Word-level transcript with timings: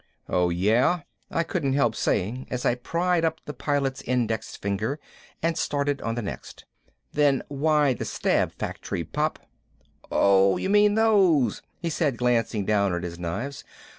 "Oh 0.27 0.49
yeah?" 0.49 1.01
I 1.29 1.43
couldn't 1.43 1.73
help 1.73 1.95
saying 1.95 2.47
as 2.49 2.65
I 2.65 2.73
pried 2.73 3.23
up 3.23 3.39
the 3.45 3.53
Pilot's 3.53 4.01
index 4.01 4.55
finger 4.55 4.99
and 5.43 5.55
started 5.55 6.01
on 6.01 6.15
the 6.15 6.23
next. 6.23 6.65
"Then 7.13 7.43
why 7.49 7.93
the 7.93 8.03
stab 8.05 8.51
factory, 8.51 9.03
Pop?" 9.03 9.37
"Oh 10.11 10.57
you 10.57 10.71
mean 10.71 10.95
those," 10.95 11.61
he 11.77 11.91
said, 11.91 12.17
glancing 12.17 12.65
down 12.65 12.95
at 12.95 13.03
his 13.03 13.19
knives. 13.19 13.63